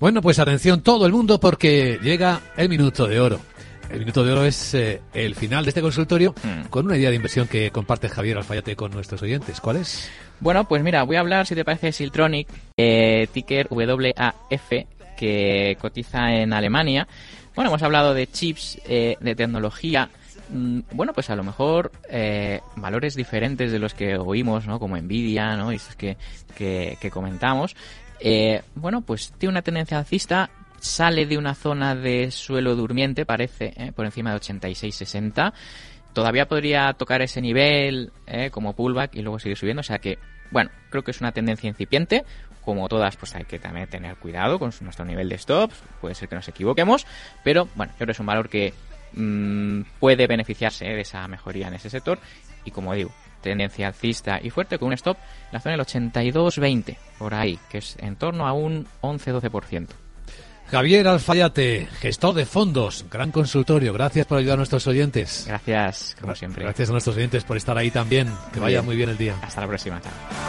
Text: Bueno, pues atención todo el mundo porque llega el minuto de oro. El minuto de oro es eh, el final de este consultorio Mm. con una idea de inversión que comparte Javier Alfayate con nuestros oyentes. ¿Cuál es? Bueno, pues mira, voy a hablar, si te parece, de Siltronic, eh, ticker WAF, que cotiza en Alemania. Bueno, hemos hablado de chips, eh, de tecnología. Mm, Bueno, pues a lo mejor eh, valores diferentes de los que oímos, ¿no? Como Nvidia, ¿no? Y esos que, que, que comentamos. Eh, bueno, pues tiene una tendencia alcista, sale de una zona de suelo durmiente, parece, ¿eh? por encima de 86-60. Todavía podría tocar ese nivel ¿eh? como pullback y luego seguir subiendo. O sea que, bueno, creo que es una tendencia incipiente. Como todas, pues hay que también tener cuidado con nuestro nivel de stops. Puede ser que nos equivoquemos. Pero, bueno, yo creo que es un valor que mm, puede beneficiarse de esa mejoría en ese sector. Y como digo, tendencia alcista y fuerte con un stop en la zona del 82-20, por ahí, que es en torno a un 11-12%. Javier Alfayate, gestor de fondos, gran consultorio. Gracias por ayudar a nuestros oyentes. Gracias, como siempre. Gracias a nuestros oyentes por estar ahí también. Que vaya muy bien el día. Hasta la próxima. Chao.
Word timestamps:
Bueno, 0.00 0.22
pues 0.22 0.38
atención 0.38 0.80
todo 0.82 1.06
el 1.06 1.12
mundo 1.12 1.40
porque 1.40 1.98
llega 2.00 2.40
el 2.56 2.68
minuto 2.68 3.08
de 3.08 3.18
oro. 3.18 3.40
El 3.90 3.98
minuto 3.98 4.22
de 4.24 4.30
oro 4.30 4.44
es 4.44 4.72
eh, 4.74 5.02
el 5.12 5.34
final 5.34 5.64
de 5.64 5.70
este 5.70 5.80
consultorio 5.82 6.36
Mm. 6.44 6.68
con 6.68 6.86
una 6.86 6.96
idea 6.96 7.10
de 7.10 7.16
inversión 7.16 7.48
que 7.48 7.72
comparte 7.72 8.08
Javier 8.08 8.36
Alfayate 8.38 8.76
con 8.76 8.92
nuestros 8.92 9.20
oyentes. 9.22 9.60
¿Cuál 9.60 9.78
es? 9.78 10.08
Bueno, 10.38 10.68
pues 10.68 10.84
mira, 10.84 11.02
voy 11.02 11.16
a 11.16 11.20
hablar, 11.20 11.48
si 11.48 11.56
te 11.56 11.64
parece, 11.64 11.86
de 11.86 11.92
Siltronic, 11.92 12.46
eh, 12.76 13.26
ticker 13.32 13.66
WAF, 13.72 14.70
que 15.16 15.76
cotiza 15.80 16.32
en 16.32 16.52
Alemania. 16.52 17.08
Bueno, 17.56 17.70
hemos 17.70 17.82
hablado 17.82 18.14
de 18.14 18.28
chips, 18.28 18.78
eh, 18.88 19.16
de 19.18 19.34
tecnología. 19.34 20.10
Mm, 20.50 20.82
Bueno, 20.92 21.12
pues 21.12 21.28
a 21.28 21.34
lo 21.34 21.42
mejor 21.42 21.90
eh, 22.08 22.60
valores 22.76 23.16
diferentes 23.16 23.72
de 23.72 23.80
los 23.80 23.94
que 23.94 24.16
oímos, 24.16 24.64
¿no? 24.68 24.78
Como 24.78 24.96
Nvidia, 24.96 25.56
¿no? 25.56 25.72
Y 25.72 25.76
esos 25.76 25.96
que, 25.96 26.16
que, 26.56 26.96
que 27.00 27.10
comentamos. 27.10 27.74
Eh, 28.20 28.62
bueno, 28.74 29.00
pues 29.02 29.32
tiene 29.38 29.52
una 29.52 29.62
tendencia 29.62 29.98
alcista, 29.98 30.50
sale 30.80 31.26
de 31.26 31.38
una 31.38 31.54
zona 31.54 31.94
de 31.94 32.30
suelo 32.30 32.74
durmiente, 32.74 33.26
parece, 33.26 33.72
¿eh? 33.76 33.92
por 33.92 34.04
encima 34.04 34.32
de 34.32 34.40
86-60. 34.40 35.52
Todavía 36.12 36.48
podría 36.48 36.92
tocar 36.94 37.22
ese 37.22 37.40
nivel 37.40 38.12
¿eh? 38.26 38.50
como 38.50 38.74
pullback 38.74 39.14
y 39.14 39.22
luego 39.22 39.38
seguir 39.38 39.56
subiendo. 39.56 39.80
O 39.80 39.84
sea 39.84 39.98
que, 39.98 40.18
bueno, 40.50 40.70
creo 40.90 41.04
que 41.04 41.10
es 41.10 41.20
una 41.20 41.32
tendencia 41.32 41.68
incipiente. 41.68 42.24
Como 42.64 42.88
todas, 42.88 43.16
pues 43.16 43.34
hay 43.34 43.44
que 43.44 43.58
también 43.58 43.88
tener 43.88 44.16
cuidado 44.16 44.58
con 44.58 44.72
nuestro 44.80 45.04
nivel 45.04 45.28
de 45.28 45.38
stops. 45.38 45.74
Puede 46.00 46.14
ser 46.14 46.28
que 46.28 46.34
nos 46.34 46.48
equivoquemos. 46.48 47.06
Pero, 47.44 47.68
bueno, 47.74 47.92
yo 47.92 47.98
creo 47.98 48.06
que 48.06 48.12
es 48.12 48.20
un 48.20 48.26
valor 48.26 48.48
que 48.48 48.74
mm, 49.12 49.82
puede 49.98 50.26
beneficiarse 50.26 50.84
de 50.84 51.00
esa 51.00 51.26
mejoría 51.28 51.68
en 51.68 51.74
ese 51.74 51.90
sector. 51.90 52.18
Y 52.64 52.70
como 52.70 52.94
digo, 52.94 53.10
tendencia 53.40 53.86
alcista 53.88 54.40
y 54.42 54.50
fuerte 54.50 54.78
con 54.78 54.88
un 54.88 54.94
stop 54.94 55.16
en 55.16 55.52
la 55.52 55.60
zona 55.60 55.76
del 55.76 55.86
82-20, 55.86 56.96
por 57.18 57.34
ahí, 57.34 57.58
que 57.70 57.78
es 57.78 57.96
en 58.00 58.16
torno 58.16 58.46
a 58.46 58.52
un 58.52 58.86
11-12%. 59.02 59.88
Javier 60.70 61.08
Alfayate, 61.08 61.88
gestor 62.00 62.34
de 62.34 62.44
fondos, 62.44 63.06
gran 63.10 63.32
consultorio. 63.32 63.94
Gracias 63.94 64.26
por 64.26 64.38
ayudar 64.38 64.54
a 64.54 64.56
nuestros 64.58 64.86
oyentes. 64.86 65.44
Gracias, 65.46 66.14
como 66.20 66.34
siempre. 66.34 66.64
Gracias 66.64 66.90
a 66.90 66.92
nuestros 66.92 67.16
oyentes 67.16 67.42
por 67.44 67.56
estar 67.56 67.78
ahí 67.78 67.90
también. 67.90 68.30
Que 68.52 68.60
vaya 68.60 68.82
muy 68.82 68.94
bien 68.94 69.08
el 69.08 69.16
día. 69.16 69.34
Hasta 69.40 69.62
la 69.62 69.66
próxima. 69.66 69.98
Chao. 70.02 70.47